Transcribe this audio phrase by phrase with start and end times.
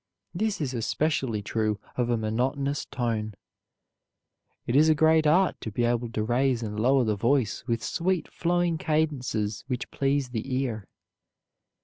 [0.33, 3.35] This is especially true of a monotonous tone.
[4.65, 7.83] It is a great art to be able to raise and lower the voice with
[7.83, 10.87] sweet flowing cadences which please the ear.